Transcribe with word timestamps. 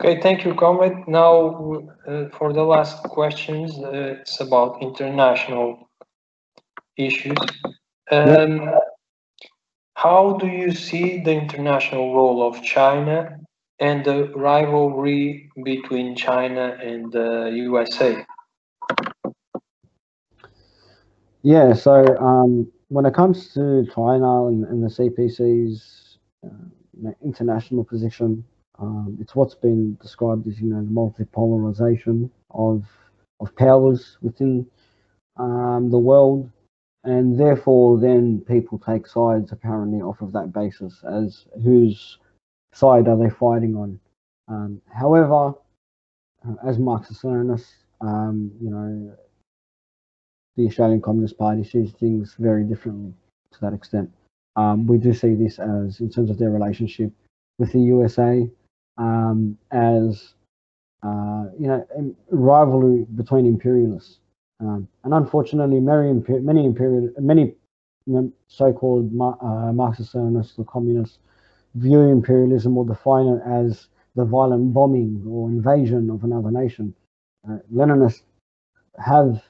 Okay, 0.00 0.20
thank 0.20 0.44
you, 0.44 0.54
comrade. 0.54 1.08
Now, 1.08 1.88
uh, 2.06 2.28
for 2.36 2.52
the 2.52 2.62
last 2.62 3.02
questions, 3.04 3.78
uh, 3.78 4.18
it's 4.20 4.40
about 4.40 4.82
international 4.82 5.88
issues. 6.96 7.38
Um. 8.10 8.70
How 9.96 10.34
do 10.34 10.46
you 10.46 10.72
see 10.72 11.22
the 11.22 11.32
international 11.32 12.14
role 12.14 12.46
of 12.46 12.62
China 12.62 13.38
and 13.80 14.04
the 14.04 14.28
rivalry 14.36 15.50
between 15.64 16.14
China 16.14 16.76
and 16.82 17.10
the 17.10 17.50
USA? 17.54 18.26
Yeah, 21.40 21.72
so 21.72 22.04
um, 22.18 22.70
when 22.88 23.06
it 23.06 23.14
comes 23.14 23.54
to 23.54 23.86
China 23.94 24.48
and, 24.48 24.64
and 24.66 24.82
the 24.84 24.88
CPC's 24.88 26.18
uh, 26.44 27.10
international 27.24 27.82
position, 27.82 28.44
um, 28.78 29.16
it's 29.20 29.34
what's 29.34 29.54
been 29.54 29.96
described 30.02 30.46
as 30.46 30.60
you 30.60 30.68
know 30.68 30.82
the 30.82 30.90
multipolarization 30.90 32.30
of 32.50 32.84
of 33.40 33.54
powers 33.56 34.18
within 34.22 34.66
um, 35.36 35.90
the 35.90 35.98
world, 35.98 36.50
and 37.04 37.38
therefore 37.38 37.98
then 37.98 38.40
people 38.46 38.78
take 38.78 39.06
sides 39.06 39.52
apparently 39.52 40.00
off 40.00 40.20
of 40.20 40.32
that 40.32 40.52
basis 40.52 41.02
as 41.04 41.46
whose 41.62 42.18
side 42.72 43.08
are 43.08 43.16
they 43.16 43.30
fighting 43.30 43.76
on. 43.76 43.98
Um, 44.48 44.80
however, 44.92 45.54
uh, 46.46 46.54
as 46.66 46.78
Marxist-Leninists, 46.78 47.72
um, 48.00 48.52
you 48.60 48.70
know, 48.70 49.16
the 50.56 50.66
Australian 50.66 51.00
Communist 51.00 51.38
Party 51.38 51.64
sees 51.64 51.92
things 51.92 52.36
very 52.38 52.64
differently 52.64 53.12
to 53.52 53.60
that 53.60 53.72
extent. 53.72 54.10
Um, 54.56 54.86
we 54.86 54.98
do 54.98 55.12
see 55.12 55.34
this 55.34 55.58
as, 55.58 56.00
in 56.00 56.10
terms 56.10 56.30
of 56.30 56.38
their 56.38 56.50
relationship 56.50 57.12
with 57.58 57.72
the 57.72 57.80
USA, 57.80 58.48
um, 58.98 59.58
as 59.70 60.34
uh, 61.02 61.44
you 61.58 61.66
know, 61.68 62.14
rivalry 62.30 63.06
between 63.14 63.46
imperialists. 63.46 64.18
Um, 64.60 64.88
and 65.04 65.12
unfortunately, 65.14 65.80
many, 65.80 66.12
many 66.40 66.64
imperial, 66.64 67.10
many 67.18 67.54
so-called 68.48 69.12
uh, 69.20 69.72
Marxist-Leninists 69.72 70.58
or 70.58 70.64
communists 70.64 71.18
view 71.74 72.00
imperialism 72.00 72.76
or 72.78 72.86
define 72.86 73.26
it 73.26 73.42
as 73.46 73.88
the 74.14 74.24
violent 74.24 74.72
bombing 74.72 75.22
or 75.28 75.48
invasion 75.48 76.08
of 76.10 76.24
another 76.24 76.50
nation. 76.50 76.94
Uh, 77.48 77.58
Leninists 77.72 78.22
have 78.98 79.42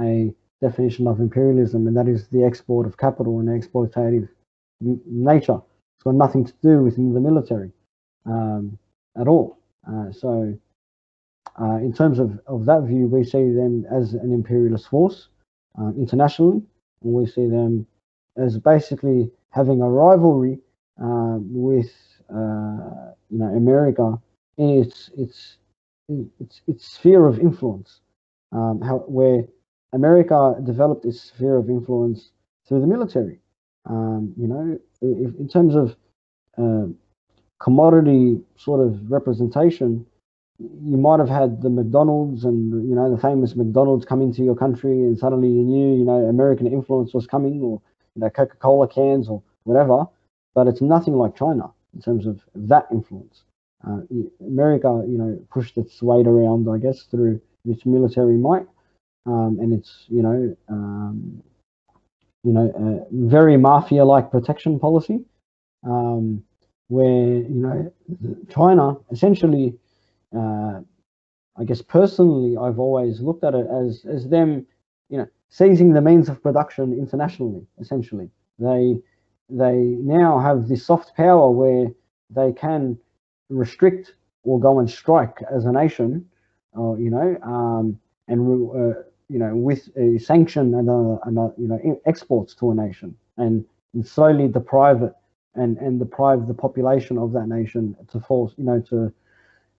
a 0.00 0.32
definition 0.60 1.06
of 1.08 1.20
imperialism, 1.20 1.88
and 1.88 1.96
that 1.96 2.08
is 2.08 2.28
the 2.28 2.44
export 2.44 2.86
of 2.86 2.96
capital 2.96 3.40
and 3.40 3.48
exploitative 3.48 4.28
nature. 4.80 5.60
It's 5.96 6.04
got 6.04 6.14
nothing 6.14 6.44
to 6.44 6.52
do 6.62 6.82
with 6.82 6.96
the 6.96 7.02
military 7.02 7.72
um, 8.26 8.78
at 9.18 9.28
all. 9.28 9.58
Uh, 9.88 10.10
so, 10.12 10.56
uh, 11.60 11.76
in 11.76 11.92
terms 11.92 12.18
of, 12.18 12.38
of 12.46 12.64
that 12.66 12.82
view, 12.82 13.06
we 13.06 13.22
see 13.22 13.50
them 13.50 13.84
as 13.90 14.14
an 14.14 14.32
imperialist 14.32 14.88
force 14.88 15.28
uh, 15.80 15.90
internationally, 15.96 16.62
and 17.02 17.12
we 17.12 17.26
see 17.26 17.48
them 17.48 17.86
as 18.36 18.58
basically 18.58 19.30
having 19.50 19.80
a 19.82 19.88
rivalry 19.88 20.58
uh, 21.02 21.38
with 21.40 21.92
uh, 22.30 23.12
you 23.30 23.38
know 23.38 23.50
America 23.56 24.20
in 24.56 24.82
its 24.82 25.10
its 25.16 25.58
its 26.08 26.62
its 26.66 26.86
sphere 26.86 27.26
of 27.26 27.38
influence, 27.38 28.00
um, 28.52 28.80
how, 28.80 28.98
where 29.06 29.44
America 29.92 30.56
developed 30.64 31.04
its 31.04 31.20
sphere 31.20 31.56
of 31.56 31.68
influence 31.68 32.30
through 32.66 32.80
the 32.80 32.86
military. 32.86 33.38
Um, 33.86 34.34
you 34.36 34.48
know, 34.48 34.78
if, 35.00 35.34
in 35.38 35.48
terms 35.48 35.74
of 35.74 35.96
uh, 36.56 36.86
commodity 37.60 38.40
sort 38.56 38.80
of 38.80 39.10
representation, 39.10 40.06
you 40.58 40.96
might 40.96 41.18
have 41.18 41.28
had 41.28 41.62
the 41.62 41.70
McDonald's 41.70 42.44
and 42.44 42.88
you 42.88 42.94
know 42.94 43.10
the 43.10 43.20
famous 43.20 43.56
McDonald's 43.56 44.04
come 44.04 44.22
into 44.22 44.42
your 44.42 44.54
country, 44.54 44.92
and 44.92 45.18
suddenly 45.18 45.48
you 45.48 45.62
knew 45.62 45.98
you 45.98 46.04
know 46.04 46.24
American 46.26 46.66
influence 46.66 47.12
was 47.12 47.26
coming, 47.26 47.60
or 47.60 47.80
you 48.14 48.22
know 48.22 48.30
Coca-Cola 48.30 48.88
cans 48.88 49.28
or 49.28 49.42
whatever. 49.64 50.04
But 50.54 50.68
it's 50.68 50.80
nothing 50.80 51.14
like 51.14 51.36
China 51.36 51.72
in 51.94 52.00
terms 52.00 52.26
of 52.26 52.40
that 52.54 52.86
influence. 52.92 53.42
Uh, 53.86 54.00
America, 54.40 55.04
you 55.06 55.18
know, 55.18 55.38
pushed 55.50 55.76
its 55.76 56.00
weight 56.00 56.26
around, 56.26 56.68
I 56.68 56.78
guess, 56.78 57.02
through 57.02 57.40
its 57.66 57.84
military 57.84 58.36
might, 58.36 58.66
um, 59.26 59.58
and 59.60 59.72
it's 59.72 60.04
you 60.08 60.22
know 60.22 60.56
um, 60.68 61.42
you 62.44 62.52
know 62.52 63.04
a 63.10 63.28
very 63.28 63.56
mafia-like 63.56 64.30
protection 64.30 64.78
policy, 64.78 65.24
um, 65.84 66.44
where 66.88 67.36
you 67.36 67.60
know 67.64 67.92
China 68.48 68.96
essentially, 69.10 69.74
uh, 70.36 70.80
I 71.56 71.64
guess 71.64 71.82
personally, 71.82 72.56
I've 72.56 72.78
always 72.78 73.20
looked 73.20 73.44
at 73.44 73.54
it 73.54 73.66
as 73.66 74.04
as 74.04 74.28
them, 74.28 74.66
you 75.08 75.18
know, 75.18 75.26
seizing 75.48 75.92
the 75.92 76.00
means 76.00 76.28
of 76.28 76.42
production 76.42 76.92
internationally. 76.92 77.66
Essentially, 77.80 78.30
they 78.58 78.98
they 79.48 79.76
now 80.00 80.38
have 80.38 80.68
this 80.68 80.84
soft 80.84 81.16
power 81.16 81.50
where 81.50 81.86
they 82.30 82.52
can 82.52 82.98
restrict 83.48 84.14
or 84.42 84.58
go 84.60 84.78
and 84.78 84.90
strike 84.90 85.38
as 85.50 85.64
a 85.64 85.72
nation, 85.72 86.26
or 86.72 86.98
you 86.98 87.10
know, 87.10 87.36
um, 87.42 87.98
and 88.28 88.40
uh, 88.40 89.00
you 89.28 89.38
know, 89.38 89.56
with 89.56 89.88
a 89.96 90.18
sanction 90.18 90.74
and, 90.74 90.88
a, 90.88 91.18
and 91.24 91.36
you 91.56 91.66
know, 91.66 92.00
exports 92.06 92.54
to 92.54 92.70
a 92.70 92.74
nation 92.74 93.16
and 93.36 93.64
slowly 94.02 94.48
deprive 94.48 95.02
it 95.02 95.14
and, 95.54 95.76
and 95.78 95.98
deprive 95.98 96.46
the 96.46 96.54
population 96.54 97.18
of 97.18 97.32
that 97.32 97.48
nation 97.48 97.96
to 98.10 98.20
force, 98.20 98.52
you 98.56 98.64
know, 98.64 98.80
to 98.80 99.12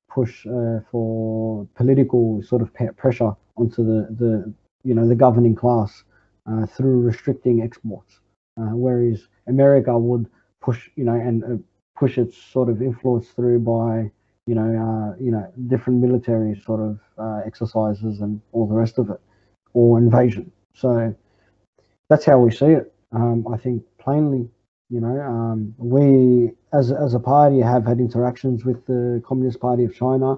push 0.09 0.45
uh, 0.47 0.79
for 0.89 1.67
political 1.75 2.41
sort 2.43 2.61
of 2.61 2.71
pressure 2.95 3.35
onto 3.57 3.83
the, 3.83 4.07
the, 4.15 4.53
you 4.83 4.93
know, 4.93 5.07
the 5.07 5.15
governing 5.15 5.55
class 5.55 6.03
uh, 6.47 6.65
through 6.65 7.01
restricting 7.01 7.61
exports. 7.61 8.19
Uh, 8.57 8.71
whereas 8.73 9.27
America 9.47 9.97
would 9.97 10.29
push, 10.61 10.89
you 10.95 11.03
know, 11.03 11.15
and 11.15 11.43
uh, 11.43 11.57
push 11.97 12.17
its 12.17 12.37
sort 12.37 12.69
of 12.69 12.81
influence 12.81 13.27
through 13.29 13.59
by, 13.59 14.09
you 14.45 14.55
know, 14.55 14.61
uh, 14.61 15.15
you 15.21 15.31
know, 15.31 15.51
different 15.67 15.99
military 15.99 16.59
sort 16.65 16.79
of 16.79 16.99
exercises 17.45 18.21
and 18.21 18.39
all 18.51 18.67
the 18.67 18.73
rest 18.73 18.97
of 18.97 19.09
it 19.09 19.19
or 19.73 19.97
invasion. 19.97 20.51
So 20.73 21.13
that's 22.09 22.25
how 22.25 22.39
we 22.39 22.51
see 22.51 22.67
it. 22.67 22.93
Um, 23.11 23.45
I 23.53 23.57
think 23.57 23.83
plainly, 23.97 24.49
you 24.89 25.01
know, 25.01 25.19
um, 25.19 25.73
we 25.77 26.51
as 26.73 26.91
as 26.91 27.13
a 27.13 27.19
party 27.19 27.59
have 27.59 27.85
had 27.85 27.99
interactions 27.99 28.65
with 28.65 28.85
the 28.85 29.21
Communist 29.25 29.59
Party 29.59 29.83
of 29.83 29.95
China. 29.95 30.37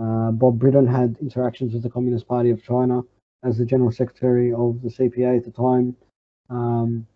Uh, 0.00 0.30
Bob 0.30 0.58
Briton 0.58 0.86
had 0.86 1.16
interactions 1.20 1.74
with 1.74 1.82
the 1.82 1.90
Communist 1.90 2.26
Party 2.26 2.50
of 2.50 2.64
China 2.64 3.02
as 3.44 3.58
the 3.58 3.66
General 3.66 3.92
Secretary 3.92 4.52
of 4.52 4.80
the 4.82 4.88
CPA 4.88 5.36
at 5.36 5.44
the 5.44 5.50
time. 5.50 5.94
Um, 6.48 7.06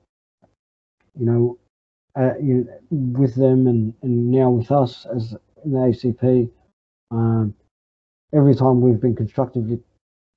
you 1.18 1.24
know, 1.24 1.58
uh, 2.14 2.36
you 2.38 2.68
with 2.90 3.34
them 3.34 3.66
and, 3.66 3.94
and 4.02 4.30
now 4.30 4.50
with 4.50 4.70
us 4.70 5.06
as 5.14 5.34
in 5.64 5.72
the 5.72 5.78
ACP. 5.78 6.50
Um, 7.10 7.54
every 8.34 8.54
time 8.54 8.80
we've 8.80 9.00
been 9.00 9.16
constructively, 9.16 9.78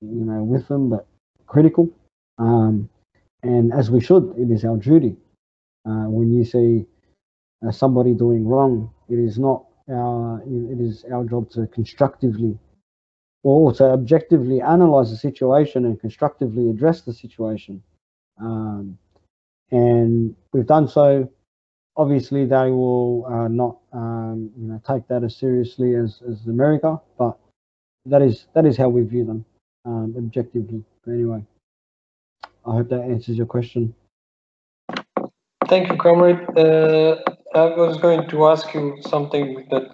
you 0.00 0.24
know, 0.24 0.42
with 0.42 0.68
them, 0.68 0.88
but 0.88 1.06
critical. 1.46 1.90
Um, 2.38 2.88
and 3.42 3.72
as 3.72 3.90
we 3.90 4.00
should, 4.00 4.34
it 4.38 4.50
is 4.50 4.64
our 4.64 4.76
duty. 4.76 5.16
Uh, 5.86 6.08
when 6.08 6.32
you 6.32 6.44
see 6.44 6.86
uh, 7.66 7.70
somebody 7.70 8.14
doing 8.14 8.46
wrong, 8.46 8.90
it 9.08 9.18
is 9.18 9.38
not 9.38 9.64
our, 9.90 10.42
it 10.42 10.80
is 10.80 11.04
our 11.12 11.24
job 11.24 11.50
to 11.50 11.66
constructively 11.68 12.58
or 13.42 13.72
to 13.72 13.84
objectively 13.84 14.60
analyze 14.60 15.10
the 15.10 15.16
situation 15.16 15.84
and 15.86 15.98
constructively 16.00 16.68
address 16.68 17.00
the 17.02 17.12
situation. 17.12 17.82
Um, 18.40 18.98
and 19.70 20.34
we've 20.52 20.66
done 20.66 20.88
so. 20.88 21.30
Obviously, 21.96 22.44
they 22.44 22.70
will 22.70 23.26
uh, 23.26 23.48
not, 23.48 23.78
um, 23.92 24.50
you 24.56 24.68
know, 24.68 24.80
take 24.86 25.06
that 25.08 25.24
as 25.24 25.36
seriously 25.36 25.94
as, 25.94 26.22
as 26.28 26.46
America, 26.46 27.00
but 27.18 27.38
that 28.06 28.22
is 28.22 28.46
that 28.54 28.64
is 28.64 28.76
how 28.76 28.88
we 28.88 29.02
view 29.02 29.24
them 29.24 29.44
um, 29.84 30.14
objectively. 30.16 30.82
But 31.04 31.12
anyway, 31.12 31.44
I 32.66 32.72
hope 32.72 32.88
that 32.90 33.02
answers 33.02 33.36
your 33.36 33.46
question. 33.46 33.94
Thank 35.70 35.88
you, 35.88 35.96
comrade. 35.98 36.40
Uh, 36.58 37.14
I 37.54 37.66
was 37.76 37.96
going 37.96 38.28
to 38.30 38.48
ask 38.48 38.74
you 38.74 38.98
something 39.02 39.68
that 39.70 39.86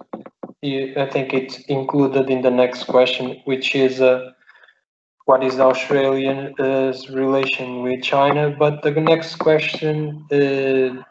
you, 0.63 0.95
I 0.97 1.05
think 1.05 1.35
it's 1.35 1.59
included 1.67 2.31
in 2.31 2.41
the 2.41 2.51
next 2.51 2.85
question, 2.85 3.43
which 3.45 3.75
is 3.75 4.01
uh, 4.01 4.31
what 5.27 5.45
is 5.45 5.61
Australia's 5.61 7.11
relation 7.11 7.83
with 7.83 8.03
China? 8.03 8.57
But 8.59 8.85
the 8.85 8.93
next 8.93 9.37
question, 9.37 10.25
uh, 10.33 11.03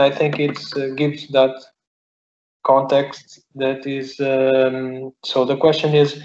I 0.00 0.10
think 0.10 0.40
it 0.40 0.58
uh, 0.74 0.94
gives 0.94 1.28
that 1.28 1.54
context. 2.64 3.42
That 3.54 3.86
is, 3.86 4.18
um, 4.18 5.12
so 5.26 5.44
the 5.44 5.58
question 5.58 5.94
is 5.94 6.22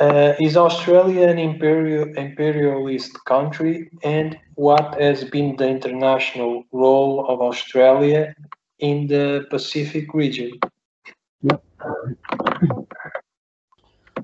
uh, 0.00 0.34
is 0.40 0.56
Australia 0.56 1.28
an 1.28 1.38
imperial, 1.38 2.08
imperialist 2.16 3.12
country, 3.24 3.90
and 4.04 4.38
what 4.54 5.00
has 5.00 5.24
been 5.24 5.56
the 5.56 5.68
international 5.68 6.64
role 6.72 7.26
of 7.28 7.40
Australia 7.40 8.34
in 8.78 9.06
the 9.06 9.46
Pacific 9.50 10.14
region? 10.14 10.52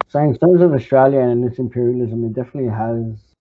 So 0.08 0.20
in 0.20 0.36
terms 0.38 0.60
of 0.60 0.72
Australia 0.72 1.20
and 1.20 1.44
its 1.44 1.58
imperialism, 1.58 2.24
it 2.24 2.34
definitely 2.34 2.70
has 2.70 3.34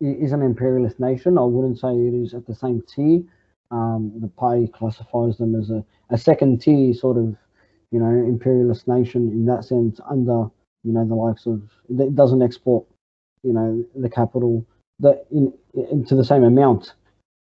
it 0.00 0.18
is 0.22 0.32
an 0.32 0.42
imperialist 0.42 1.00
nation. 1.00 1.38
I 1.38 1.42
wouldn't 1.42 1.78
say 1.78 1.92
it 1.92 2.14
is 2.14 2.34
at 2.34 2.46
the 2.46 2.54
same 2.54 2.82
tier. 2.82 3.22
Um, 3.70 4.12
the 4.20 4.28
party 4.28 4.68
classifies 4.68 5.38
them 5.38 5.54
as 5.54 5.70
a, 5.70 5.84
a 6.10 6.18
second 6.18 6.60
tier 6.60 6.94
sort 6.94 7.16
of, 7.16 7.36
you 7.90 7.98
know, 7.98 8.10
imperialist 8.10 8.86
nation 8.86 9.30
in 9.30 9.46
that 9.46 9.64
sense. 9.64 10.00
Under 10.08 10.50
you 10.84 10.92
know 10.92 11.06
the 11.06 11.14
likes 11.14 11.46
of 11.46 11.62
it 11.88 12.14
doesn't 12.14 12.42
export, 12.42 12.84
you 13.42 13.52
know, 13.52 13.84
the 13.96 14.08
capital 14.08 14.66
that 15.00 15.26
in 15.30 15.52
into 15.90 16.14
the 16.14 16.24
same 16.24 16.44
amount 16.44 16.94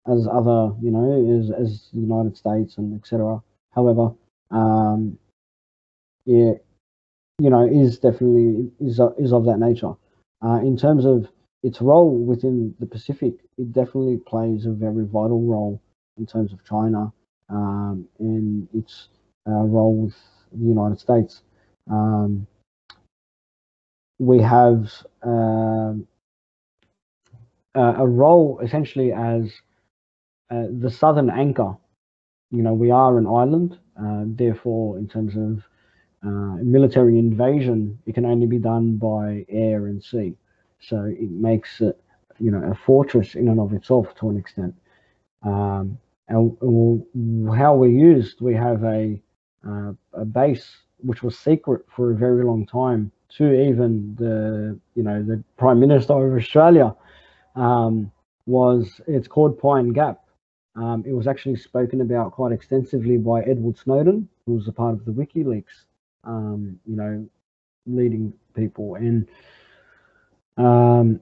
as 0.07 0.27
other, 0.31 0.73
you 0.81 0.91
know, 0.91 1.39
as 1.39 1.51
as 1.51 1.89
the 1.93 1.99
United 1.99 2.37
States 2.37 2.77
and 2.77 2.99
etc. 2.99 3.41
However, 3.71 4.13
um, 4.51 5.17
yeah, 6.25 6.53
you 7.39 7.49
know, 7.49 7.67
is 7.67 7.99
definitely 7.99 8.71
is 8.79 8.99
is 9.17 9.33
of 9.33 9.45
that 9.45 9.57
nature. 9.59 9.93
Uh, 10.43 10.59
in 10.63 10.77
terms 10.77 11.05
of 11.05 11.27
its 11.63 11.81
role 11.81 12.17
within 12.17 12.73
the 12.79 12.85
Pacific, 12.85 13.33
it 13.57 13.71
definitely 13.71 14.17
plays 14.17 14.65
a 14.65 14.71
very 14.71 15.05
vital 15.05 15.41
role 15.41 15.81
in 16.17 16.25
terms 16.25 16.51
of 16.51 16.63
China 16.65 17.11
um, 17.49 18.07
and 18.19 18.67
its 18.73 19.09
uh, 19.47 19.51
role 19.51 19.95
with 19.95 20.15
the 20.51 20.65
United 20.65 20.99
States. 20.99 21.43
Um, 21.89 22.47
we 24.21 24.39
have 24.39 24.91
uh, 25.25 25.93
a 27.73 28.07
role 28.07 28.59
essentially 28.63 29.11
as 29.11 29.51
uh, 30.51 30.67
the 30.79 30.91
southern 30.91 31.31
anchor. 31.31 31.75
You 32.51 32.61
know, 32.61 32.73
we 32.73 32.91
are 32.91 33.17
an 33.17 33.25
island, 33.25 33.79
uh, 33.99 34.25
therefore, 34.27 34.99
in 34.99 35.07
terms 35.07 35.35
of 35.35 35.63
uh, 36.23 36.57
military 36.61 37.17
invasion, 37.17 37.97
it 38.05 38.13
can 38.13 38.25
only 38.25 38.45
be 38.45 38.59
done 38.59 38.97
by 38.97 39.43
air 39.49 39.87
and 39.87 40.03
sea. 40.03 40.35
So 40.79 41.05
it 41.05 41.31
makes 41.31 41.81
it, 41.81 41.99
you 42.39 42.51
know, 42.51 42.61
a 42.71 42.75
fortress 42.75 43.33
in 43.33 43.47
and 43.47 43.59
of 43.59 43.73
itself 43.73 44.13
to 44.19 44.29
an 44.29 44.37
extent. 44.37 44.75
Um, 45.41 45.97
and, 46.27 46.55
and 46.61 47.55
how 47.57 47.73
we're 47.73 47.87
used, 47.87 48.39
we 48.39 48.53
have 48.53 48.83
a, 48.83 49.19
uh, 49.67 49.93
a 50.13 50.25
base 50.25 50.77
which 50.97 51.23
was 51.23 51.39
secret 51.39 51.85
for 51.95 52.11
a 52.11 52.15
very 52.15 52.45
long 52.45 52.67
time 52.67 53.11
to 53.37 53.53
even 53.69 54.15
the, 54.15 54.79
you 54.95 55.03
know, 55.03 55.23
the 55.23 55.43
Prime 55.57 55.79
Minister 55.79 56.13
of 56.13 56.37
Australia. 56.37 56.95
Um, 57.55 58.11
was 58.45 59.01
it's 59.07 59.27
called 59.27 59.59
Pine 59.59 59.93
Gap. 59.93 60.23
Um, 60.75 61.03
it 61.05 61.13
was 61.13 61.27
actually 61.27 61.57
spoken 61.57 62.01
about 62.01 62.31
quite 62.31 62.51
extensively 62.51 63.17
by 63.17 63.41
Edward 63.41 63.77
Snowden, 63.77 64.27
who 64.45 64.53
was 64.53 64.67
a 64.67 64.71
part 64.71 64.93
of 64.93 65.05
the 65.05 65.11
WikiLeaks, 65.11 65.85
um, 66.23 66.79
you 66.85 66.95
know, 66.95 67.27
leading 67.85 68.33
people. 68.55 68.95
And 68.95 69.27
um, 70.57 71.19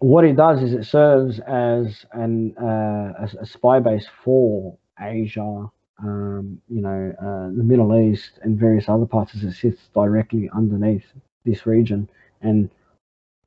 what 0.00 0.24
it 0.24 0.36
does 0.36 0.62
is 0.62 0.72
it 0.72 0.84
serves 0.84 1.38
as 1.40 2.04
an 2.12 2.56
uh, 2.60 3.26
a, 3.26 3.30
a, 3.40 3.46
spy 3.46 3.78
base 3.78 4.06
for 4.24 4.76
Asia, 5.00 5.66
um, 5.98 6.60
you 6.68 6.82
know, 6.82 7.14
uh, 7.18 7.56
the 7.56 7.64
Middle 7.64 7.98
East, 7.98 8.32
and 8.42 8.58
various 8.58 8.88
other 8.88 9.06
parts 9.06 9.34
as 9.34 9.42
it 9.44 9.52
sits 9.52 9.88
directly 9.94 10.50
underneath 10.54 11.04
this 11.44 11.66
region. 11.66 12.08
And 12.42 12.70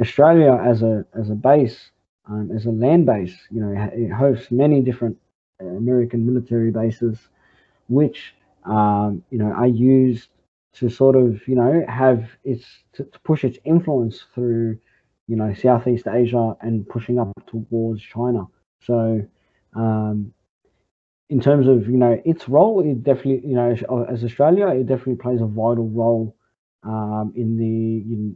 Australia, 0.01 0.59
as 0.63 0.81
a 0.81 1.05
as 1.13 1.29
a 1.29 1.35
base, 1.35 1.91
um, 2.27 2.51
as 2.55 2.65
a 2.65 2.71
land 2.71 3.05
base, 3.05 3.35
you 3.51 3.61
know, 3.61 3.89
it 3.93 4.11
hosts 4.11 4.51
many 4.51 4.81
different 4.81 5.17
uh, 5.61 5.65
American 5.65 6.25
military 6.25 6.71
bases, 6.71 7.19
which 7.87 8.33
um, 8.65 9.23
you 9.29 9.37
know 9.37 9.51
are 9.51 9.67
used 9.67 10.29
to 10.73 10.89
sort 10.89 11.15
of 11.15 11.47
you 11.47 11.55
know 11.55 11.83
have 11.87 12.29
its 12.43 12.65
to, 12.93 13.03
to, 13.03 13.19
push 13.19 13.43
its 13.43 13.57
influence 13.65 14.25
through 14.33 14.77
you 15.27 15.35
know 15.35 15.53
Southeast 15.53 16.07
Asia 16.07 16.55
and 16.61 16.87
pushing 16.87 17.19
up 17.19 17.31
towards 17.47 18.01
China. 18.01 18.47
So 18.81 19.21
um, 19.75 20.33
in 21.29 21.39
terms 21.39 21.67
of 21.67 21.87
you 21.87 21.97
know 21.97 22.19
its 22.25 22.49
role, 22.49 22.81
it 22.81 23.03
definitely 23.03 23.47
you 23.47 23.55
know 23.55 23.71
as 24.09 24.23
Australia, 24.23 24.67
it 24.67 24.87
definitely 24.87 25.15
plays 25.15 25.41
a 25.41 25.45
vital 25.45 25.87
role 25.89 26.35
um, 26.83 27.31
in 27.35 27.57
the 27.57 28.35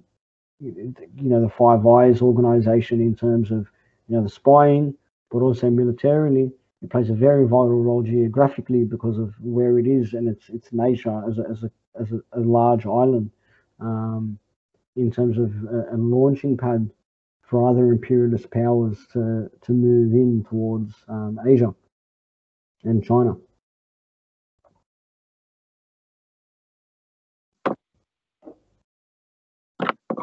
you 0.60 1.30
know 1.30 1.42
the 1.42 1.50
Five 1.50 1.86
Eyes 1.86 2.22
organization 2.22 3.02
in 3.02 3.16
terms 3.16 3.52
of 3.52 3.68
you 4.08 4.16
know 4.16 4.24
the 4.24 4.30
spying, 4.30 4.94
but 5.32 5.40
also 5.40 5.70
militarily. 5.70 6.52
It 6.84 6.90
plays 6.90 7.10
a 7.10 7.14
very 7.14 7.44
vital 7.46 7.82
role 7.82 8.04
geographically 8.04 8.84
because 8.84 9.18
of 9.18 9.34
where 9.40 9.80
it 9.80 9.88
is 9.88 10.14
and 10.14 10.28
its 10.28 10.50
its 10.50 10.72
nature 10.72 11.24
as 11.28 11.40
a, 11.40 11.50
as 11.50 11.64
a 11.64 11.72
as 12.00 12.12
a, 12.12 12.20
a 12.34 12.42
large 12.42 12.86
island 12.86 13.32
um, 13.80 14.38
in 14.96 15.12
terms 15.12 15.38
of 15.38 15.52
a, 15.72 15.96
a, 15.96 15.98
launching 15.98 16.58
pad 16.58 16.90
for 17.42 17.70
other 17.70 17.92
imperialist 17.92 18.50
powers 18.52 18.98
to, 19.14 19.50
to 19.62 19.72
move 19.72 20.14
in 20.14 20.46
towards 20.50 20.94
um, 21.08 21.40
Asia 21.48 21.74
and 22.84 23.04
China. 23.04 23.36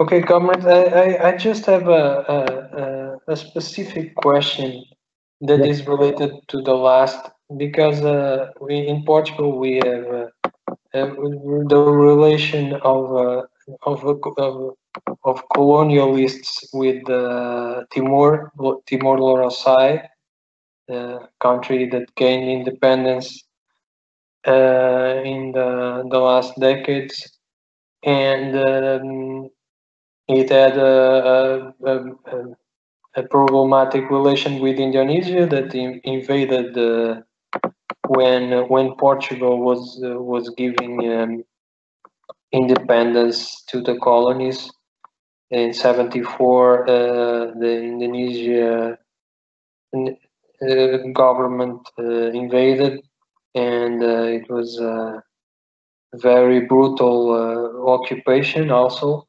Okay, 0.00 0.22
comrades, 0.22 0.64
I, 0.64 0.82
I, 0.84 1.28
I 1.28 1.36
just 1.36 1.66
have 1.66 1.86
a, 1.88 3.18
a, 3.26 3.32
a 3.32 3.36
specific 3.36 4.14
question 4.14 4.82
that 5.42 5.58
yes. 5.58 5.80
is 5.80 5.86
related 5.86 6.32
to 6.48 6.62
the 6.62 6.74
last 6.74 7.30
because 7.56 8.00
uh, 8.02 8.50
we 8.60 8.86
in 8.86 9.04
Portugal 9.04 9.58
we 9.58 9.74
have 9.84 10.06
uh, 10.06 10.26
the 10.92 11.78
relation 11.78 12.74
of 12.74 13.14
uh, 13.14 13.42
of, 13.82 14.04
of 14.04 14.76
of 15.24 15.48
colonialists 15.50 16.68
with 16.72 17.08
uh, 17.08 17.84
Timor 17.92 18.52
Timor 18.86 19.18
Leste, 19.18 20.02
the 20.90 21.28
country 21.38 21.88
that 21.88 22.14
gained 22.16 22.48
independence 22.50 23.44
uh, 24.46 25.22
in 25.25 25.52
the 25.52 26.04
the 26.10 26.19
last 26.19 26.58
decades, 26.58 27.16
and 28.02 28.56
um, 28.56 29.50
it 30.28 30.50
had 30.50 30.76
a, 30.76 31.75
a, 31.84 31.94
a, 32.32 32.56
a, 33.16 33.22
problematic 33.25 34.10
relation 34.10 34.60
with 34.60 34.78
Indonesia 34.78 35.46
that 35.46 35.75
in, 35.75 36.00
invaded 36.04 36.75
the 36.75 37.22
when 38.08 38.66
when 38.69 38.94
Portugal 38.96 39.60
was 39.60 40.02
uh, 40.02 40.19
was 40.32 40.48
giving 40.56 40.94
um, 41.12 41.44
independence 42.52 43.62
to 43.70 43.81
the 43.81 43.96
colonies. 43.98 44.70
In 45.50 45.74
74 45.74 46.88
uh, 46.88 46.94
the 47.58 47.82
Indonesia 47.82 48.96
uh, 49.93 50.10
government 51.12 51.81
uh, 51.98 52.31
invaded 52.32 53.00
and 53.55 54.02
uh, 54.02 54.22
it 54.22 54.48
was 54.50 54.79
a 54.79 55.22
very 56.14 56.60
brutal 56.60 57.32
uh, 57.32 57.90
occupation 57.90 58.70
also. 58.70 59.26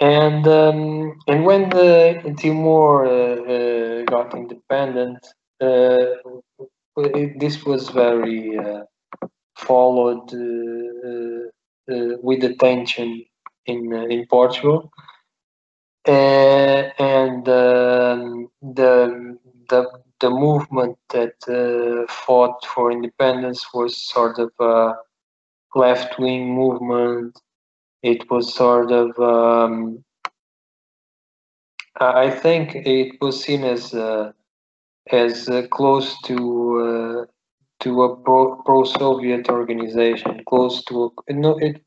And 0.00 0.46
um, 0.48 1.18
and 1.26 1.44
when 1.44 1.68
the 1.68 2.34
Timor 2.40 4.04
got 4.06 4.34
independent 4.34 5.26
it, 6.96 7.38
this 7.38 7.64
was 7.64 7.88
very 7.90 8.56
uh, 8.58 8.82
followed 9.56 10.32
uh, 10.32 11.92
uh, 11.92 12.16
with 12.22 12.44
attention 12.44 13.24
in 13.66 13.92
in 14.10 14.26
Portugal, 14.26 14.90
and 16.06 17.48
um, 17.48 18.48
the 18.62 19.38
the 19.68 19.86
the 20.20 20.30
movement 20.30 20.98
that 21.10 21.34
uh, 21.48 22.10
fought 22.12 22.64
for 22.66 22.92
independence 22.92 23.66
was 23.72 23.96
sort 23.96 24.38
of 24.38 24.50
a 24.60 24.94
left 25.74 26.18
wing 26.18 26.54
movement. 26.54 27.38
It 28.02 28.30
was 28.30 28.54
sort 28.54 28.92
of, 28.92 29.18
um, 29.18 30.04
I 31.96 32.30
think 32.30 32.74
it 32.74 33.16
was 33.20 33.42
seen 33.42 33.64
as 33.64 33.94
as 35.12 35.48
uh, 35.48 35.66
close 35.70 36.20
to 36.22 36.36
uh, 36.80 37.24
to 37.80 38.02
a 38.02 38.16
pro, 38.16 38.56
pro-Soviet 38.56 39.48
organization, 39.48 40.42
close 40.46 40.84
to 40.84 41.12
a, 41.28 41.32
no, 41.32 41.56
it, 41.58 41.82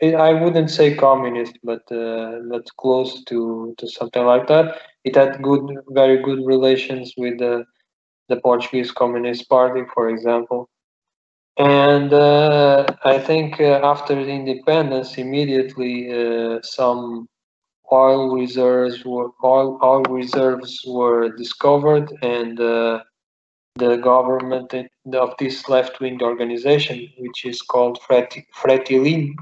it, 0.00 0.14
I 0.14 0.32
wouldn't 0.32 0.70
say 0.70 0.94
communist, 0.94 1.58
but 1.62 1.82
uh, 1.92 2.40
but 2.50 2.66
close 2.78 3.22
to 3.24 3.74
to 3.78 3.88
something 3.88 4.24
like 4.24 4.48
that. 4.48 4.76
It 5.04 5.16
had 5.16 5.42
good, 5.42 5.78
very 5.88 6.22
good 6.22 6.40
relations 6.46 7.12
with 7.16 7.38
the 7.38 7.66
the 8.28 8.36
Portuguese 8.36 8.90
Communist 8.90 9.48
Party, 9.48 9.82
for 9.92 10.08
example. 10.08 10.68
And 11.56 12.12
uh, 12.12 12.86
I 13.04 13.18
think 13.18 13.60
uh, 13.60 13.80
after 13.82 14.14
the 14.14 14.30
independence, 14.30 15.18
immediately 15.18 16.10
uh, 16.10 16.60
some 16.62 17.28
oil 17.92 18.34
reserves 18.34 19.04
were 19.04 19.30
oil, 19.44 19.78
oil 19.82 20.02
reserves 20.04 20.82
were 20.86 21.28
discovered 21.36 22.12
and 22.22 22.58
uh, 22.60 23.02
the 23.76 23.96
government 23.96 24.72
of 25.12 25.34
this 25.38 25.68
left-wing 25.68 26.22
organization 26.22 27.08
which 27.18 27.44
is 27.44 27.60
called 27.60 28.00
Fretilin 28.00 29.34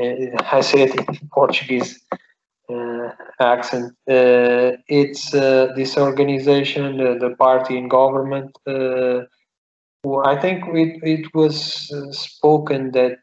I 0.00 0.60
say 0.62 0.82
it 0.82 0.94
in 0.96 1.28
Portuguese 1.30 2.00
uh, 2.70 3.12
accent. 3.40 3.92
Uh, 4.08 4.76
it's 4.88 5.34
uh, 5.34 5.72
this 5.76 5.96
organization, 5.96 6.96
the 6.96 7.34
party 7.38 7.76
in 7.76 7.88
government. 7.88 8.56
Well, 10.02 10.26
I 10.26 10.40
think 10.40 10.64
it, 10.68 11.00
it 11.02 11.34
was 11.34 11.56
spoken 12.16 12.92
that 12.92 13.18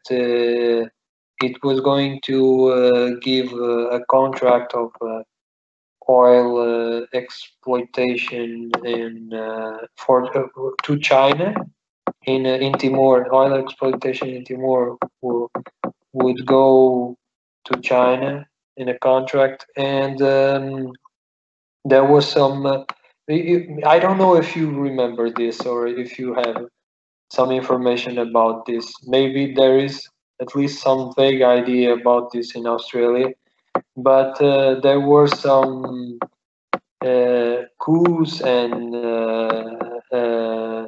it 1.40 1.64
was 1.64 1.80
going 1.80 2.20
to 2.26 3.18
give 3.20 3.52
a 3.52 4.00
contract 4.08 4.74
of 4.74 4.92
oil 6.08 7.00
uh, 7.02 7.06
exploitation 7.12 8.70
in 8.84 9.32
uh, 9.32 9.86
for 9.96 10.36
uh, 10.36 10.70
to 10.82 10.98
China 10.98 11.54
in 12.26 12.46
in 12.46 12.72
Timor. 12.72 13.32
Oil 13.32 13.54
exploitation 13.54 14.28
in 14.28 14.44
Timor 14.44 14.96
would 16.12 16.46
go 16.46 17.16
to 17.64 17.80
China 17.80 18.46
in 18.78 18.88
a 18.88 18.98
contract, 18.98 19.66
and 19.76 20.22
um, 20.22 20.92
there 21.84 22.04
was 22.04 22.26
some. 22.30 22.64
Uh, 22.66 22.84
I 23.30 23.98
don't 23.98 24.16
know 24.16 24.36
if 24.36 24.56
you 24.56 24.70
remember 24.70 25.30
this 25.30 25.60
or 25.66 25.86
if 25.86 26.18
you 26.18 26.32
have 26.34 26.64
some 27.30 27.50
information 27.50 28.18
about 28.18 28.64
this. 28.64 28.90
Maybe 29.06 29.52
there 29.52 29.78
is 29.78 30.08
at 30.40 30.54
least 30.54 30.82
some 30.82 31.12
vague 31.14 31.42
idea 31.42 31.92
about 31.92 32.32
this 32.32 32.54
in 32.54 32.66
Australia, 32.66 33.28
but 33.96 34.40
uh, 34.40 34.80
there 34.80 35.00
were 35.00 35.26
some 35.26 36.18
uh, 37.04 37.56
coups 37.78 38.40
and 38.40 38.94
uh, 38.94 39.76
uh, 40.12 40.86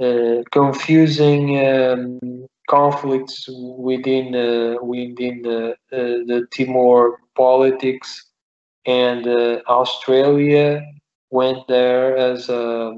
uh, 0.00 0.42
confusing 0.52 1.64
um, 1.66 2.18
conflicts 2.68 3.48
within 3.48 4.34
uh, 4.34 4.82
within 4.82 5.44
uh, 5.46 5.74
uh, 5.92 6.24
the 6.28 6.46
Timor 6.50 7.20
politics, 7.36 8.30
and 8.86 9.26
uh, 9.26 9.60
Australia 9.68 10.82
went 11.30 11.66
there 11.68 12.16
as 12.16 12.48
a 12.48 12.94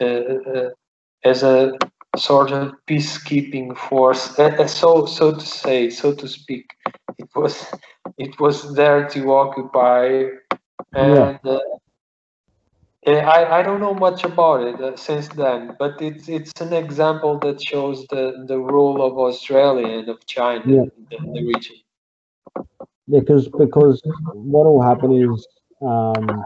uh, 0.00 0.04
uh, 0.04 0.70
as 1.24 1.42
a 1.42 1.72
sort 2.16 2.50
of 2.52 2.72
peacekeeping 2.86 3.76
force, 3.76 4.36
so 4.66 5.06
so 5.06 5.32
to 5.32 5.40
say, 5.40 5.90
so 5.90 6.14
to 6.14 6.28
speak. 6.28 6.66
It 7.18 7.28
was 7.34 7.66
it 8.18 8.38
was 8.40 8.74
there 8.74 9.08
to 9.08 9.32
occupy, 9.32 10.24
and 10.94 11.38
yeah. 11.44 11.58
I, 13.06 13.60
I 13.60 13.62
don't 13.62 13.80
know 13.80 13.94
much 13.94 14.24
about 14.24 14.62
it 14.62 14.80
uh, 14.80 14.96
since 14.96 15.28
then, 15.28 15.74
but 15.78 16.00
it's 16.02 16.28
it's 16.28 16.60
an 16.60 16.74
example 16.74 17.38
that 17.38 17.62
shows 17.62 18.06
the, 18.08 18.44
the 18.46 18.58
role 18.58 19.02
of 19.02 19.16
Australia 19.16 19.98
and 19.98 20.08
of 20.08 20.26
China 20.26 20.62
yeah. 20.66 21.18
in 21.18 21.32
the 21.32 21.46
region. 21.46 21.76
Yeah, 23.06 23.20
because 23.20 23.48
because 23.48 24.02
what 24.34 24.66
will 24.66 24.82
happen 24.82 25.12
is 25.12 25.46
um, 25.80 26.44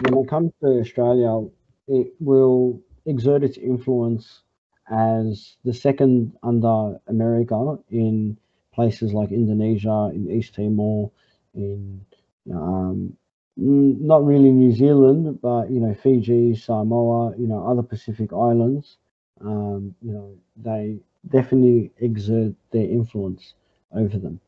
when 0.00 0.24
it 0.24 0.28
comes 0.28 0.52
to 0.60 0.80
Australia, 0.80 1.46
it 1.86 2.14
will 2.18 2.80
exert 3.06 3.44
its 3.44 3.56
influence 3.56 4.42
as 4.90 5.56
the 5.64 5.72
second 5.72 6.32
under 6.42 6.98
America 7.06 7.78
in 7.90 8.36
places 8.74 9.12
like 9.12 9.30
Indonesia, 9.30 10.10
in 10.12 10.30
East 10.30 10.54
Timor, 10.54 11.10
in 11.54 12.04
um, 12.52 13.16
not 13.56 14.24
really 14.24 14.50
New 14.50 14.72
Zealand, 14.72 15.40
but 15.40 15.70
you 15.70 15.80
know 15.80 15.94
Fiji, 15.94 16.54
Samoa, 16.54 17.34
you 17.38 17.46
know 17.46 17.66
other 17.66 17.82
Pacific 17.82 18.32
islands. 18.32 18.96
Um, 19.40 19.94
you 20.02 20.12
know 20.12 20.34
they 20.56 20.98
definitely 21.30 21.90
exert 21.98 22.54
their 22.70 22.88
influence 22.88 23.54
over 23.92 24.18
them, 24.18 24.40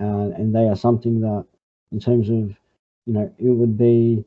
uh, 0.00 0.30
and 0.36 0.54
they 0.54 0.68
are 0.68 0.76
something 0.76 1.20
that, 1.20 1.46
in 1.92 2.00
terms 2.00 2.28
of, 2.28 2.56
you 3.06 3.12
know, 3.12 3.32
it 3.38 3.48
would 3.48 3.76
be, 3.76 4.24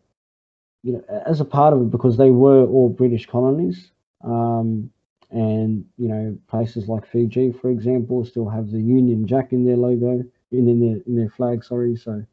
you 0.84 0.94
know, 0.94 1.04
as 1.25 1.40
a 1.40 1.46
part 1.46 1.74
of 1.74 1.82
it 1.82 1.92
because 1.92 2.18
they 2.18 2.32
were 2.32 2.66
all 2.66 2.90
British 2.90 3.25
colonies. 3.25 3.92
Um, 4.24 4.92
and 5.32 5.84
you 5.98 6.08
know 6.08 6.38
places 6.48 6.88
like 6.88 7.08
Fiji, 7.08 7.52
for 7.52 7.72
example, 7.72 8.24
still 8.24 8.48
have 8.48 8.70
the 8.70 8.80
Union 8.80 9.28
Jack 9.28 9.52
in 9.52 9.66
their 9.66 9.78
logo, 9.78 10.24
in, 10.52 10.70
in 10.70 10.80
their 10.80 11.02
in 11.08 11.16
their 11.16 11.30
flag. 11.30 11.63
Sorry, 11.63 11.96
so 11.96 12.24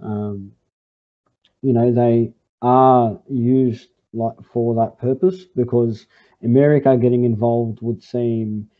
um, 0.00 0.52
you 1.66 1.72
know, 1.72 1.90
they 1.92 2.32
are 2.62 3.20
used 3.28 3.88
like 4.12 4.36
for 4.52 4.74
that 4.76 4.98
purpose 5.00 5.46
because 5.56 6.06
America 6.44 6.96
getting 6.96 7.24
involved 7.24 7.80
would 7.82 8.02
seem 8.02 8.70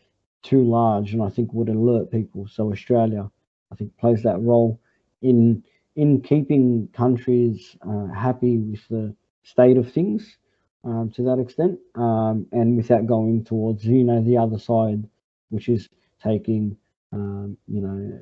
too 0.45 0.63
large 0.63 1.13
and 1.13 1.21
I 1.21 1.29
think 1.29 1.53
would 1.53 1.69
alert 1.69 2.13
people. 2.13 2.47
So 2.47 2.71
Australia, 2.71 3.29
I 3.73 3.75
think, 3.75 3.97
plays 3.99 4.23
that 4.23 4.41
role 4.41 4.81
in 5.21 5.65
in 5.97 6.21
keeping 6.21 6.89
countries 6.93 7.77
uh, 7.91 8.07
happy 8.07 8.59
with 8.59 8.87
the 8.89 9.15
state 9.43 9.79
of 9.79 9.91
things 9.93 10.37
um, 10.85 11.11
to 11.17 11.23
that 11.25 11.41
extent, 11.41 11.79
um, 11.97 12.47
and 12.53 12.77
without 12.77 13.07
going 13.07 13.45
towards 13.45 13.85
you 13.85 14.05
know 14.05 14.23
the 14.23 14.37
other 14.37 14.61
side, 14.61 15.03
which 15.51 15.69
is 15.69 15.89
taking 16.23 16.77
um, 17.13 17.57
you 17.67 17.81
know 17.81 18.21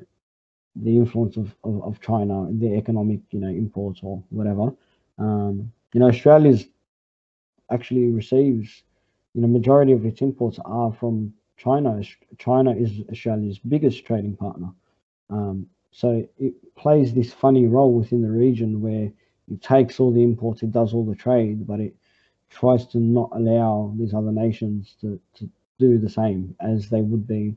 the 0.75 0.95
influence 0.97 1.37
of, 1.37 1.55
of, 1.63 1.83
of, 1.83 2.01
China, 2.01 2.47
the 2.51 2.75
economic, 2.75 3.19
you 3.31 3.39
know, 3.39 3.47
imports 3.47 4.01
or 4.03 4.21
whatever. 4.29 4.73
Um, 5.17 5.71
you 5.93 5.99
know, 5.99 6.09
Australia's 6.09 6.65
actually 7.71 8.07
receives, 8.11 8.83
you 9.33 9.41
know, 9.41 9.47
majority 9.47 9.93
of 9.93 10.05
its 10.05 10.21
imports 10.21 10.59
are 10.65 10.91
from 10.91 11.33
China. 11.57 12.01
China 12.37 12.71
is 12.71 12.91
Australia's 13.09 13.59
biggest 13.59 14.05
trading 14.05 14.35
partner. 14.35 14.69
Um, 15.29 15.67
so 15.91 16.27
it 16.37 16.53
plays 16.75 17.13
this 17.13 17.33
funny 17.33 17.67
role 17.67 17.93
within 17.93 18.21
the 18.21 18.29
region 18.29 18.81
where 18.81 19.09
it 19.49 19.61
takes 19.61 19.99
all 19.99 20.11
the 20.11 20.23
imports, 20.23 20.61
it 20.61 20.71
does 20.71 20.93
all 20.93 21.05
the 21.05 21.15
trade, 21.15 21.65
but 21.65 21.79
it 21.79 21.95
tries 22.49 22.85
to 22.87 22.99
not 22.99 23.29
allow 23.33 23.93
these 23.97 24.13
other 24.13 24.31
nations 24.31 24.95
to, 25.01 25.19
to 25.35 25.49
do 25.79 25.97
the 25.97 26.09
same 26.09 26.55
as 26.59 26.89
they 26.89 27.01
would 27.01 27.27
be 27.27 27.55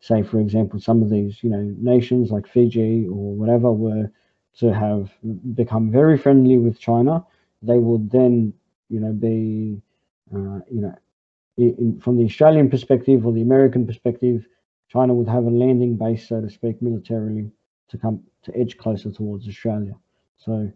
say, 0.00 0.22
for 0.22 0.40
example, 0.40 0.80
some 0.80 1.02
of 1.02 1.10
these, 1.10 1.42
you 1.42 1.50
know, 1.50 1.74
nations 1.78 2.30
like 2.30 2.46
Fiji 2.46 3.06
or 3.06 3.34
whatever 3.34 3.72
were 3.72 4.10
to 4.58 4.72
have 4.74 5.10
become 5.54 5.90
very 5.90 6.16
friendly 6.16 6.58
with 6.58 6.78
China, 6.78 7.24
they 7.62 7.78
would 7.78 8.10
then, 8.10 8.52
you 8.88 9.00
know, 9.00 9.12
be, 9.12 9.80
uh, 10.34 10.60
you 10.70 10.80
know, 10.80 10.94
in, 11.56 12.00
from 12.00 12.16
the 12.16 12.24
Australian 12.24 12.70
perspective 12.70 13.26
or 13.26 13.32
the 13.32 13.42
American 13.42 13.86
perspective, 13.86 14.46
China 14.88 15.12
would 15.14 15.28
have 15.28 15.44
a 15.44 15.50
landing 15.50 15.96
base, 15.96 16.28
so 16.28 16.40
to 16.40 16.48
speak, 16.48 16.80
militarily 16.80 17.50
to 17.88 17.98
come 17.98 18.22
to 18.42 18.56
edge 18.56 18.78
closer 18.78 19.10
towards 19.10 19.48
Australia. 19.48 19.94
So 20.36 20.70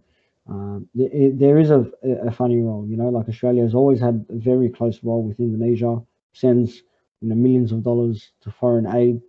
um, 0.49 0.89
there, 0.95 1.59
is 1.59 1.71
a, 1.71 1.87
a 2.27 2.33
funny 2.33 2.61
role, 2.61 2.87
you 2.89 2.97
know, 2.97 3.09
like 3.09 3.29
Australia 3.29 3.63
has 3.63 3.75
always 3.75 4.01
had 4.01 4.27
a 4.29 4.35
very 4.35 4.69
close 4.69 4.99
role 5.05 5.23
with 5.23 5.39
Indonesia, 5.39 6.03
sends 6.33 6.83
you 7.23 7.29
know, 7.29 7.35
millions 7.35 7.73
of 7.73 7.83
dollars 7.83 8.31
to 8.43 8.51
foreign 8.51 8.87
aid 8.87 9.21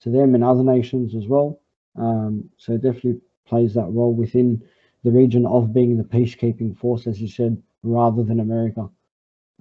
to 0.00 0.10
them 0.10 0.34
and 0.34 0.44
other 0.44 0.62
nations 0.62 1.14
as 1.14 1.26
well. 1.26 1.60
Um, 1.96 2.48
so 2.56 2.76
definitely 2.76 3.20
plays 3.46 3.74
that 3.74 3.90
role 3.90 4.14
within 4.14 4.62
the 5.04 5.10
region 5.10 5.46
of 5.46 5.74
being 5.74 5.96
the 5.96 6.04
peacekeeping 6.04 6.78
force, 6.78 7.06
as 7.06 7.20
you 7.20 7.28
said, 7.28 7.60
rather 7.82 8.22
than 8.22 8.40
America. 8.40 8.88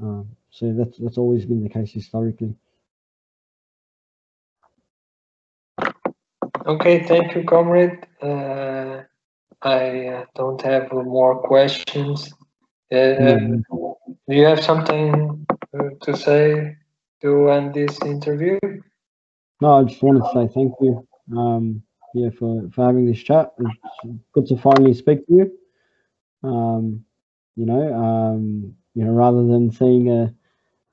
Um, 0.01 0.29
so 0.51 0.73
that's 0.73 0.97
that's 0.97 1.17
always 1.17 1.45
been 1.45 1.63
the 1.63 1.69
case 1.69 1.91
historically. 1.91 2.55
Okay, 6.65 7.03
thank 7.03 7.35
you, 7.35 7.43
comrade. 7.43 8.05
Uh, 8.21 9.03
I 9.61 10.07
uh, 10.07 10.25
don't 10.35 10.61
have 10.61 10.91
more 10.91 11.41
questions. 11.41 12.31
Mm-hmm. 12.91 13.61
Do 14.27 14.35
you 14.35 14.45
have 14.45 14.63
something 14.63 15.45
uh, 15.77 15.89
to 16.01 16.17
say? 16.17 16.75
To 17.21 17.49
end 17.49 17.73
this 17.73 17.97
interview? 18.03 18.57
No, 19.61 19.79
I 19.79 19.83
just 19.83 20.01
wanted 20.01 20.21
to 20.21 20.29
say 20.33 20.53
thank 20.53 20.73
you. 20.81 21.07
Um, 21.37 21.83
yeah, 22.13 22.29
for, 22.31 22.69
for 22.73 22.85
having 22.85 23.05
this 23.05 23.21
chat. 23.21 23.53
It's 23.59 24.15
good 24.33 24.47
to 24.47 24.57
finally 24.57 24.93
speak 24.93 25.27
to 25.27 25.33
you. 25.33 26.49
Um, 26.49 27.05
you 27.55 27.65
know, 27.65 27.93
um, 27.93 28.75
you 28.95 29.05
know, 29.05 29.11
rather 29.11 29.45
than 29.45 29.71
seeing 29.71 30.09
a 30.09 30.33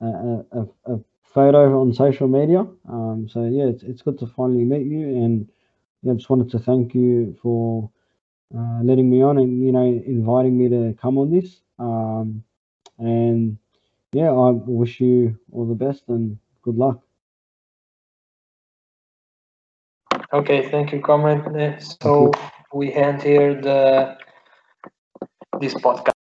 a, 0.01 0.05
a, 0.51 0.67
a 0.85 0.99
photo 1.23 1.81
on 1.81 1.93
social 1.93 2.27
media. 2.27 2.65
Um, 2.89 3.27
so 3.31 3.45
yeah, 3.45 3.65
it's, 3.65 3.83
it's 3.83 4.01
good 4.01 4.19
to 4.19 4.27
finally 4.27 4.63
meet 4.63 4.85
you, 4.85 5.07
and 5.07 5.49
I 6.09 6.13
just 6.13 6.29
wanted 6.29 6.51
to 6.51 6.59
thank 6.59 6.93
you 6.93 7.37
for 7.41 7.89
uh, 8.55 8.81
letting 8.83 9.09
me 9.09 9.21
on 9.21 9.37
and 9.37 9.63
you 9.63 9.71
know 9.71 9.85
inviting 9.85 10.57
me 10.57 10.69
to 10.69 10.95
come 11.01 11.17
on 11.17 11.31
this. 11.31 11.61
Um, 11.79 12.43
and 12.99 13.57
yeah, 14.13 14.31
I 14.31 14.51
wish 14.51 14.99
you 15.01 15.37
all 15.51 15.65
the 15.67 15.75
best 15.75 16.03
and 16.09 16.37
good 16.63 16.75
luck. 16.75 17.01
Okay, 20.33 20.69
thank 20.69 20.91
you, 20.93 21.01
comrade. 21.01 21.81
So 22.01 22.31
we 22.73 22.93
end 22.93 23.23
here 23.23 23.53
the 23.61 24.17
this 25.59 25.73
podcast. 25.75 26.13